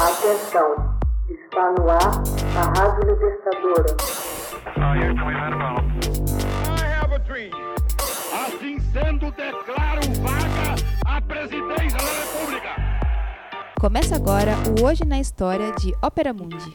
Atenção, 0.00 0.96
está 1.28 1.72
no 1.72 1.90
ar 1.90 2.22
a 2.56 2.62
Rádio 2.78 3.10
Libertadora. 3.10 3.96
Assim 8.32 8.78
sendo, 8.92 9.32
declaro 9.32 10.02
vaga 10.22 10.76
a 11.04 11.20
presidência 11.20 11.98
da 11.98 12.12
República. 12.12 12.76
Começa 13.80 14.14
agora 14.14 14.54
o 14.68 14.84
Hoje 14.86 15.04
na 15.04 15.18
História 15.18 15.72
de 15.72 15.92
Ópera 16.00 16.32
Mundi. 16.32 16.72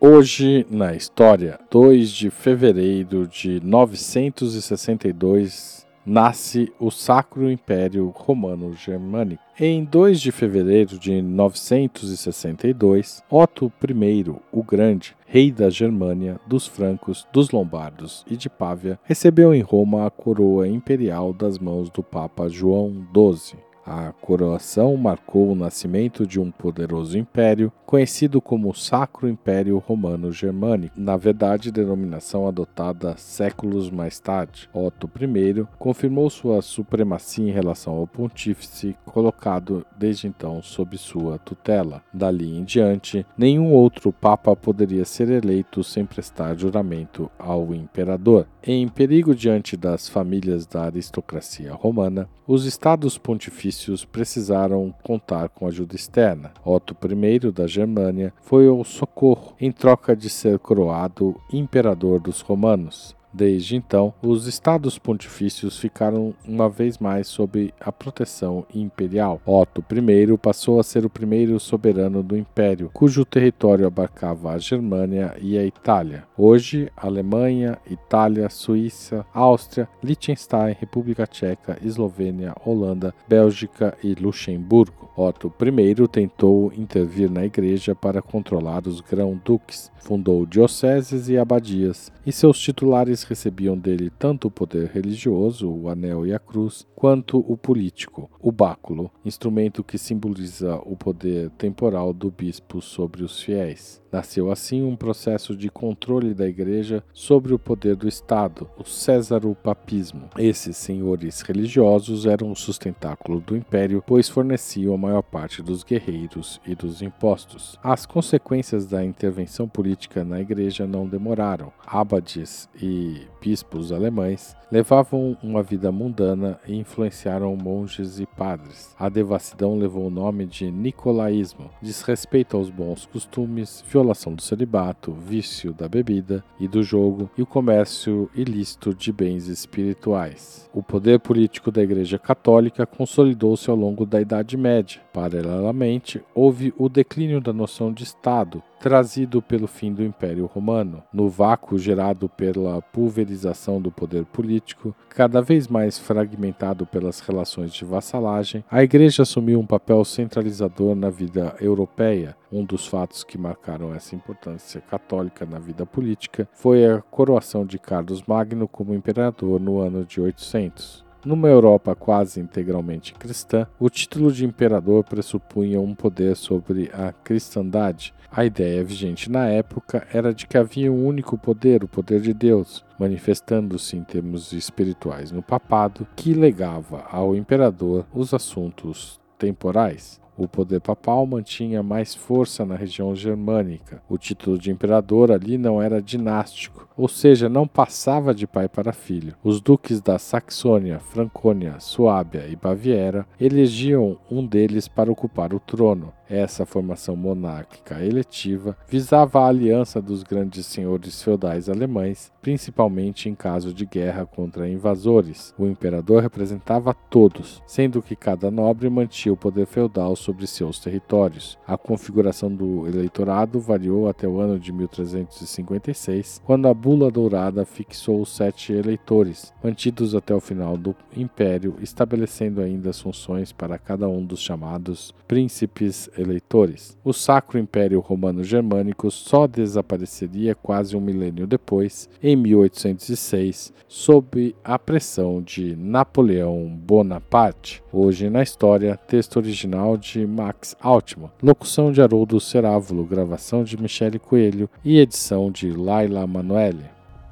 Hoje 0.00 0.66
na 0.70 0.94
história, 0.94 1.60
2 1.70 2.10
de 2.10 2.30
fevereiro 2.30 3.26
de 3.26 3.60
962, 3.62 5.86
nasce 6.04 6.72
o 6.78 6.90
Sacro 6.90 7.50
Império 7.50 8.12
Romano 8.14 8.74
Germânico. 8.74 9.42
Em 9.58 9.84
2 9.84 10.20
de 10.20 10.32
fevereiro 10.32 10.98
de 10.98 11.20
962, 11.20 13.22
Otto 13.28 13.70
I 13.82 14.24
o 14.50 14.62
Grande, 14.62 15.14
rei 15.26 15.52
da 15.52 15.68
Germânia, 15.68 16.40
dos 16.46 16.66
francos, 16.66 17.26
dos 17.32 17.50
lombardos 17.50 18.24
e 18.28 18.36
de 18.36 18.48
Pávia, 18.48 18.98
recebeu 19.04 19.54
em 19.54 19.60
Roma 19.60 20.06
a 20.06 20.10
coroa 20.10 20.66
imperial 20.66 21.32
das 21.32 21.58
mãos 21.58 21.90
do 21.90 22.02
Papa 22.02 22.48
João 22.48 23.06
XII. 23.14 23.69
A 23.92 24.12
coroação 24.12 24.96
marcou 24.96 25.50
o 25.50 25.54
nascimento 25.56 26.24
de 26.24 26.38
um 26.38 26.48
poderoso 26.48 27.18
império, 27.18 27.72
conhecido 27.84 28.40
como 28.40 28.72
Sacro 28.72 29.28
Império 29.28 29.78
Romano 29.78 30.30
Germânico, 30.30 30.94
na 30.96 31.16
verdade 31.16 31.72
denominação 31.72 32.46
adotada 32.46 33.16
séculos 33.16 33.90
mais 33.90 34.20
tarde. 34.20 34.70
Otto 34.72 35.10
I 35.20 35.66
confirmou 35.76 36.30
sua 36.30 36.62
supremacia 36.62 37.48
em 37.48 37.50
relação 37.50 37.94
ao 37.94 38.06
pontífice, 38.06 38.96
colocado 39.04 39.84
desde 39.98 40.28
então 40.28 40.62
sob 40.62 40.96
sua 40.96 41.36
tutela. 41.38 42.00
Dali 42.14 42.56
em 42.56 42.62
diante, 42.62 43.26
nenhum 43.36 43.72
outro 43.72 44.12
papa 44.12 44.54
poderia 44.54 45.04
ser 45.04 45.28
eleito 45.30 45.82
sem 45.82 46.06
prestar 46.06 46.56
juramento 46.56 47.28
ao 47.36 47.74
imperador. 47.74 48.46
Em 48.62 48.86
perigo 48.86 49.34
diante 49.34 49.76
das 49.76 50.08
famílias 50.08 50.64
da 50.64 50.84
aristocracia 50.84 51.72
romana, 51.72 52.28
os 52.46 52.66
estados 52.66 53.18
pontifícios 53.18 53.79
precisaram 54.04 54.94
contar 55.02 55.48
com 55.48 55.66
ajuda 55.66 55.94
externa. 55.94 56.52
Otto 56.64 56.96
I 57.04 57.50
da 57.50 57.66
Germânia 57.66 58.32
foi 58.42 58.66
ao 58.66 58.84
socorro 58.84 59.54
em 59.60 59.72
troca 59.72 60.14
de 60.14 60.28
ser 60.28 60.58
coroado 60.58 61.34
imperador 61.52 62.20
dos 62.20 62.40
romanos. 62.40 63.14
Desde 63.32 63.76
então, 63.76 64.12
os 64.22 64.46
estados 64.46 64.98
pontifícios 64.98 65.78
ficaram 65.78 66.34
uma 66.46 66.68
vez 66.68 66.98
mais 66.98 67.28
sob 67.28 67.72
a 67.80 67.92
proteção 67.92 68.66
imperial. 68.74 69.40
Otto 69.46 69.84
I 69.90 70.36
passou 70.36 70.80
a 70.80 70.82
ser 70.82 71.04
o 71.04 71.10
primeiro 71.10 71.58
soberano 71.60 72.22
do 72.22 72.36
império, 72.36 72.90
cujo 72.92 73.24
território 73.24 73.86
abarcava 73.86 74.52
a 74.52 74.58
Germânia 74.58 75.36
e 75.40 75.56
a 75.56 75.64
Itália. 75.64 76.24
Hoje, 76.36 76.90
Alemanha, 76.96 77.78
Itália, 77.88 78.48
Suíça, 78.48 79.24
Áustria, 79.32 79.88
Liechtenstein, 80.02 80.76
República 80.78 81.26
Tcheca, 81.26 81.78
Eslovênia, 81.82 82.54
Holanda, 82.64 83.14
Bélgica 83.28 83.96
e 84.02 84.14
Luxemburgo. 84.14 85.09
Otto 85.16 85.52
I 85.60 86.08
tentou 86.08 86.72
intervir 86.72 87.30
na 87.30 87.44
igreja 87.44 87.94
para 87.94 88.22
controlar 88.22 88.86
os 88.86 89.00
grão-duques, 89.00 89.90
fundou 89.98 90.46
dioceses 90.46 91.28
e 91.28 91.36
abadias, 91.36 92.12
e 92.24 92.32
seus 92.32 92.58
titulares 92.58 93.22
recebiam 93.24 93.76
dele 93.76 94.10
tanto 94.18 94.48
o 94.48 94.50
poder 94.50 94.88
religioso, 94.88 95.70
o 95.70 95.88
anel 95.88 96.26
e 96.26 96.32
a 96.32 96.38
cruz, 96.38 96.86
quanto 96.94 97.38
o 97.38 97.56
político, 97.56 98.30
o 98.40 98.50
báculo, 98.50 99.10
instrumento 99.24 99.84
que 99.84 99.98
simboliza 99.98 100.76
o 100.84 100.96
poder 100.96 101.50
temporal 101.50 102.12
do 102.12 102.30
bispo 102.30 102.80
sobre 102.80 103.22
os 103.22 103.42
fiéis. 103.42 103.99
Nasceu 104.12 104.50
assim 104.50 104.82
um 104.82 104.96
processo 104.96 105.56
de 105.56 105.70
controle 105.70 106.34
da 106.34 106.46
Igreja 106.46 107.02
sobre 107.12 107.54
o 107.54 107.58
poder 107.58 107.94
do 107.94 108.08
Estado, 108.08 108.68
o 108.76 108.84
Césaropapismo. 108.84 110.28
Esses 110.38 110.76
senhores 110.76 111.42
religiosos 111.42 112.26
eram 112.26 112.50
o 112.50 112.56
sustentáculo 112.56 113.40
do 113.40 113.56
império, 113.56 114.02
pois 114.06 114.28
forneciam 114.28 114.94
a 114.94 114.98
maior 114.98 115.22
parte 115.22 115.62
dos 115.62 115.84
guerreiros 115.84 116.60
e 116.66 116.74
dos 116.74 117.02
impostos. 117.02 117.78
As 117.82 118.04
consequências 118.04 118.86
da 118.86 119.04
intervenção 119.04 119.68
política 119.68 120.24
na 120.24 120.40
Igreja 120.40 120.86
não 120.86 121.06
demoraram. 121.06 121.72
Abades 121.86 122.68
e 122.80 123.22
bispos 123.40 123.92
alemães 123.92 124.56
levavam 124.70 125.36
uma 125.42 125.62
vida 125.62 125.90
mundana 125.90 126.58
e 126.66 126.76
influenciaram 126.76 127.56
monges 127.56 128.20
e 128.20 128.26
padres. 128.26 128.94
A 128.98 129.08
devassidão 129.08 129.76
levou 129.76 130.06
o 130.06 130.10
nome 130.10 130.46
de 130.46 130.70
Nicolaísmo, 130.70 131.70
desrespeito 131.82 132.56
aos 132.56 132.70
bons 132.70 133.06
costumes, 133.06 133.82
violação 134.00 134.34
do 134.34 134.40
celibato, 134.40 135.12
vício 135.12 135.74
da 135.74 135.86
bebida 135.86 136.42
e 136.58 136.66
do 136.66 136.82
jogo 136.82 137.30
e 137.36 137.42
o 137.42 137.46
comércio 137.46 138.30
ilícito 138.34 138.94
de 138.94 139.12
bens 139.12 139.46
espirituais. 139.46 140.68
O 140.72 140.82
poder 140.82 141.20
político 141.20 141.70
da 141.70 141.82
Igreja 141.82 142.18
Católica 142.18 142.86
consolidou-se 142.86 143.68
ao 143.68 143.76
longo 143.76 144.06
da 144.06 144.20
Idade 144.20 144.56
Média. 144.56 145.02
Paralelamente, 145.12 146.22
houve 146.34 146.72
o 146.78 146.88
declínio 146.88 147.40
da 147.40 147.52
noção 147.52 147.92
de 147.92 148.04
Estado, 148.04 148.62
trazido 148.80 149.42
pelo 149.42 149.66
fim 149.66 149.92
do 149.92 150.02
Império 150.02 150.46
Romano. 150.46 151.02
No 151.12 151.28
vácuo 151.28 151.78
gerado 151.78 152.28
pela 152.28 152.80
pulverização 152.80 153.80
do 153.80 153.90
poder 153.90 154.24
político, 154.24 154.94
cada 155.10 155.42
vez 155.42 155.68
mais 155.68 155.98
fragmentado 155.98 156.86
pelas 156.86 157.20
relações 157.20 157.74
de 157.74 157.84
vassalagem, 157.84 158.64
a 158.70 158.82
Igreja 158.82 159.24
assumiu 159.24 159.60
um 159.60 159.66
papel 159.66 160.02
centralizador 160.04 160.94
na 160.94 161.10
vida 161.10 161.54
europeia. 161.60 162.36
Um 162.50 162.64
dos 162.64 162.86
fatos 162.86 163.22
que 163.22 163.36
marcaram 163.36 163.89
essa 163.94 164.14
importância 164.14 164.80
católica 164.80 165.46
na 165.46 165.58
vida 165.58 165.84
política 165.84 166.48
foi 166.52 166.86
a 166.86 167.00
coroação 167.00 167.64
de 167.64 167.78
Carlos 167.78 168.22
Magno 168.26 168.66
como 168.66 168.94
imperador 168.94 169.60
no 169.60 169.80
ano 169.80 170.04
de 170.04 170.20
800. 170.20 171.04
Numa 171.24 171.48
Europa 171.48 171.94
quase 171.94 172.40
integralmente 172.40 173.12
cristã, 173.12 173.66
o 173.78 173.90
título 173.90 174.32
de 174.32 174.46
imperador 174.46 175.04
pressupunha 175.04 175.78
um 175.78 175.94
poder 175.94 176.34
sobre 176.34 176.90
a 176.94 177.12
cristandade. 177.12 178.14
A 178.32 178.42
ideia 178.42 178.82
vigente 178.82 179.30
na 179.30 179.46
época 179.46 180.06
era 180.14 180.32
de 180.32 180.46
que 180.46 180.56
havia 180.56 180.90
um 180.90 181.04
único 181.04 181.36
poder, 181.36 181.84
o 181.84 181.88
poder 181.88 182.22
de 182.22 182.32
Deus, 182.32 182.82
manifestando-se 182.98 183.98
em 183.98 184.04
termos 184.04 184.52
espirituais 184.52 185.30
no 185.30 185.42
papado, 185.42 186.06
que 186.16 186.32
legava 186.32 187.04
ao 187.10 187.36
imperador 187.36 188.06
os 188.14 188.32
assuntos 188.32 189.20
temporais. 189.38 190.20
O 190.40 190.48
poder 190.48 190.80
papal 190.80 191.26
mantinha 191.26 191.82
mais 191.82 192.14
força 192.14 192.64
na 192.64 192.74
região 192.74 193.14
germânica. 193.14 194.02
O 194.08 194.16
título 194.16 194.56
de 194.56 194.70
imperador 194.70 195.30
ali 195.30 195.58
não 195.58 195.82
era 195.82 196.00
dinástico, 196.00 196.88
ou 196.96 197.08
seja, 197.08 197.46
não 197.46 197.68
passava 197.68 198.32
de 198.32 198.46
pai 198.46 198.66
para 198.66 198.90
filho. 198.90 199.34
Os 199.44 199.60
duques 199.60 200.00
da 200.00 200.18
Saxônia, 200.18 200.98
Francônia, 200.98 201.78
Suábia 201.78 202.46
e 202.48 202.56
Baviera 202.56 203.26
elegiam 203.38 204.16
um 204.30 204.46
deles 204.46 204.88
para 204.88 205.12
ocupar 205.12 205.52
o 205.52 205.60
trono. 205.60 206.10
Essa 206.26 206.64
formação 206.64 207.16
monárquica 207.16 208.02
eletiva 208.04 208.76
visava 208.88 209.40
a 209.40 209.48
aliança 209.48 210.00
dos 210.00 210.22
grandes 210.22 210.64
senhores 210.64 211.20
feudais 211.20 211.68
alemães, 211.68 212.32
principalmente 212.40 213.28
em 213.28 213.34
caso 213.34 213.72
de 213.72 213.84
guerra 213.84 214.26
contra 214.26 214.68
invasores. 214.68 215.54
O 215.58 215.66
imperador 215.66 216.22
representava 216.22 216.94
todos, 216.94 217.62
sendo 217.66 218.02
que 218.02 218.16
cada 218.16 218.50
nobre 218.50 218.88
mantinha 218.88 219.32
o 219.32 219.36
poder 219.36 219.66
feudal 219.66 220.16
sobre 220.16 220.46
seus 220.46 220.78
territórios. 220.78 221.58
A 221.66 221.76
configuração 221.76 222.52
do 222.52 222.86
eleitorado 222.86 223.60
variou 223.60 224.08
até 224.08 224.26
o 224.26 224.40
ano 224.40 224.58
de 224.58 224.72
1356, 224.72 226.40
quando 226.44 226.68
a 226.68 226.74
Bula 226.74 227.10
Dourada 227.10 227.64
fixou 227.64 228.20
os 228.20 228.34
sete 228.34 228.72
eleitores, 228.72 229.52
mantidos 229.62 230.14
até 230.14 230.34
o 230.34 230.40
final 230.40 230.76
do 230.76 230.94
império, 231.16 231.74
estabelecendo 231.80 232.60
ainda 232.60 232.90
as 232.90 233.00
funções 233.00 233.52
para 233.52 233.78
cada 233.78 234.08
um 234.08 234.24
dos 234.24 234.40
chamados 234.40 235.14
príncipes 235.26 236.10
eleitores. 236.16 236.96
O 237.04 237.12
Sacro 237.12 237.58
Império 237.58 238.00
Romano 238.00 238.42
Germânico 238.42 239.10
só 239.10 239.46
desapareceria 239.46 240.54
quase 240.54 240.96
um 240.96 241.00
milênio 241.00 241.46
depois, 241.46 242.08
em 242.30 242.36
1806, 242.36 243.72
sob 243.88 244.54
a 244.62 244.78
pressão 244.78 245.42
de 245.42 245.74
Napoleão 245.74 246.68
Bonaparte. 246.68 247.82
Hoje 247.92 248.30
na 248.30 248.42
história, 248.42 248.96
texto 248.96 249.36
original 249.36 249.96
de 249.96 250.24
Max 250.26 250.76
Altman, 250.80 251.30
locução 251.42 251.90
de 251.90 252.00
Haroldo 252.00 252.38
Cerávulo, 252.38 253.04
gravação 253.04 253.64
de 253.64 253.76
Michele 253.80 254.18
Coelho 254.18 254.70
e 254.84 254.98
edição 254.98 255.50
de 255.50 255.72
Laila 255.72 256.26
Manoeli. 256.26 256.84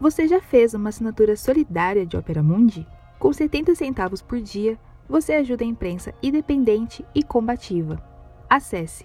Você 0.00 0.26
já 0.26 0.40
fez 0.40 0.74
uma 0.74 0.88
assinatura 0.88 1.36
solidária 1.36 2.04
de 2.04 2.16
Opera 2.16 2.42
Mundi? 2.42 2.86
Com 3.18 3.32
70 3.32 3.74
centavos 3.74 4.20
por 4.20 4.40
dia, 4.40 4.76
você 5.08 5.34
ajuda 5.34 5.62
a 5.62 5.68
imprensa 5.68 6.12
independente 6.22 7.04
e 7.14 7.22
combativa. 7.22 8.02
Acesse 8.48 9.04